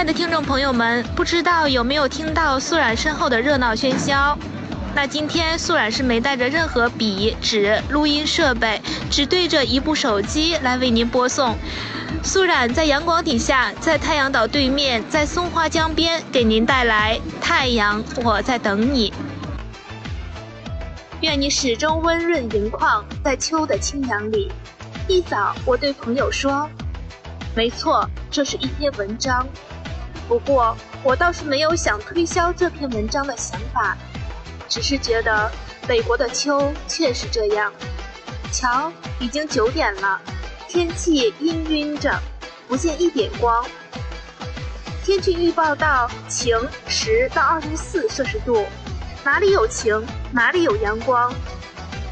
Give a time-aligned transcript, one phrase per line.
[0.00, 4.34] 亲爱的听众朋友们，不知道有没有听到素冉身后的热闹喧嚣？
[4.94, 11.54] 那今天素冉是没带着任何笔、纸、录音设备，只对着一部手机来为您播送。
[12.22, 19.10] 素冉在阳光底下，在太阳岛对面，在松花江边，给您带来《太阳，我在等你》。
[21.20, 24.50] 愿你始终温润盈眶，在秋的清阳里。
[25.08, 26.66] 一早，我对朋友说
[27.54, 29.46] ：“没错，这是一篇文章。
[30.30, 33.96] 不过，我倒是没有想推销这篇文章的想法，
[34.68, 35.50] 只是觉得
[35.88, 37.72] 北国的秋确实这样。
[38.52, 40.20] 瞧，已经九点了。”
[40.70, 42.16] 天气阴晕着，
[42.68, 43.66] 不见一点光。
[45.04, 46.56] 天气预报道晴
[46.86, 48.64] 十到二十四摄氏度，
[49.24, 50.00] 哪里有晴，
[50.30, 51.34] 哪里有阳光，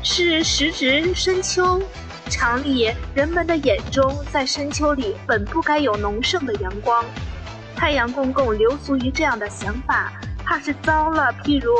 [0.02, 1.80] 是时值深秋。
[2.28, 7.04] 常理，人们的眼中在深秋里本不该有浓盛的阳光。
[7.76, 10.12] 太阳公公流俗于这样的想法，
[10.44, 11.32] 怕是糟了。
[11.44, 11.72] 譬如，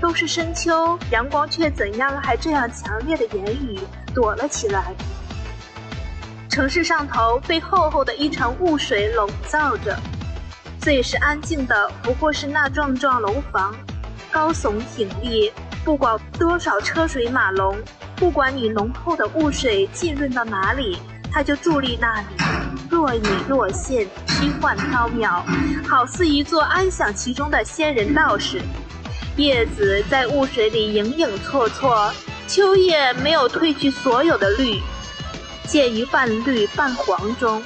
[0.00, 3.78] 都是深秋，阳光却怎样还这样强烈的言语，
[4.14, 4.94] 躲了起来。
[6.48, 9.96] 城市上头被厚厚的一层雾水笼罩着，
[10.80, 13.74] 最是安静的不过是那幢幢楼房，
[14.30, 15.52] 高耸挺立，
[15.84, 17.76] 不管多少车水马龙，
[18.16, 20.98] 不管你浓厚的雾水浸润到哪里，
[21.32, 22.26] 它就伫立那里，
[22.90, 25.42] 若隐若现，虚幻缥缈，
[25.88, 28.60] 好似一座安享其中的仙人道士。
[29.36, 32.12] 叶子在雾水里影影绰绰，
[32.48, 34.80] 秋叶没有褪去所有的绿。
[35.66, 37.62] 介于半绿半黄中，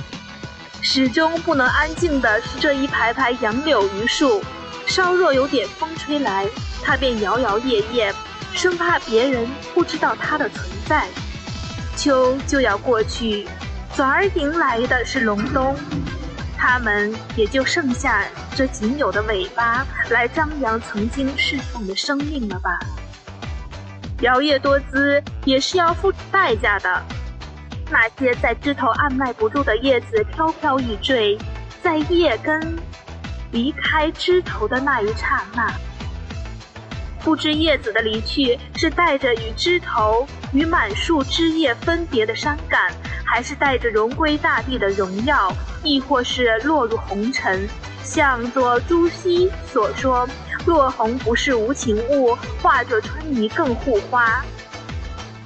[0.83, 4.43] 始终不能安静的是这一排排杨柳榆树。
[4.87, 6.47] 稍若有点风吹来，
[6.83, 8.13] 它便摇摇曳曳，
[8.53, 11.09] 生怕别人不知道它的存在。
[11.97, 13.47] 秋就要过去，
[13.97, 15.77] 转而迎来的是隆冬，
[16.59, 18.25] 它们也就剩下
[18.57, 22.77] 这仅有的尾巴来张扬曾经侍奉的生命了吧。
[24.21, 27.03] 摇曳多姿也是要付出代价的。
[27.89, 31.39] 那些在枝头按耐不住的叶子飘飘欲坠，
[31.81, 32.77] 在叶根
[33.53, 35.73] 离开枝头的那一刹那，
[37.23, 42.91] 不知叶子的离去是带着与枝头与满树枝叶分别的伤感，
[43.35, 45.53] 还是带着荣归大地的荣耀，
[45.83, 47.69] 亦或是落入红尘？
[48.05, 50.25] 像作朱熹所说
[50.67, 54.45] ：“落红不是无情物，化作春泥更护花。”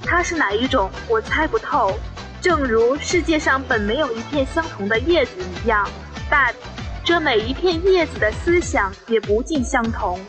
[0.04, 0.90] 它是哪一种？
[1.08, 1.98] 我猜不透。
[2.42, 5.88] 正如世界上本没有一片相同的叶子一样，
[6.28, 6.54] 但
[7.02, 10.20] 这每一片叶子的思想也不尽相同。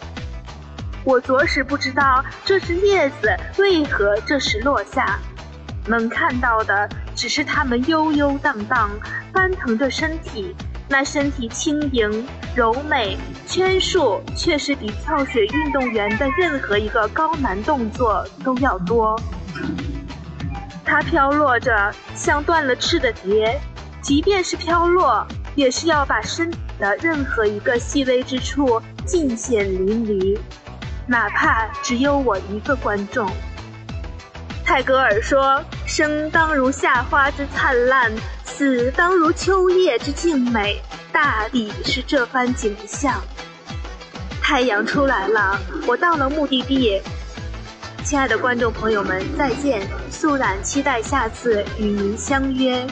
[1.03, 5.19] 我着实不知道这只叶子为何这时落下，
[5.87, 8.89] 能看到的只是它们悠悠荡荡
[9.33, 10.55] 翻腾着身体，
[10.87, 13.17] 那身体轻盈柔美，
[13.47, 19.19] 圈数却是比跳水运动员的任何一个高难动作都要多。
[20.83, 23.59] 它飘落着，像断了翅的蝶。
[24.01, 30.39] 即便是飘落，也是要把身体的任何一个细微之处尽显淋漓，
[31.05, 33.29] 哪怕只有我一个观众。
[34.69, 38.11] 泰戈尔说：“生当如夏花之灿烂，
[38.45, 40.79] 死当如秋叶之静美。”
[41.11, 43.19] 大抵是这番景象。
[44.39, 47.01] 太阳出来了，我到了目的地。
[48.05, 49.81] 亲爱的观众朋友们，再见！
[50.11, 52.85] 肃然期待下次与您相约。